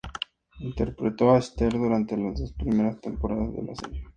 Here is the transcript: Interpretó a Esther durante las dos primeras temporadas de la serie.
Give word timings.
Interpretó 0.61 1.29
a 1.29 1.37
Esther 1.37 1.73
durante 1.73 2.17
las 2.17 2.39
dos 2.39 2.53
primeras 2.53 2.99
temporadas 2.99 3.53
de 3.53 3.61
la 3.61 3.75
serie. 3.75 4.03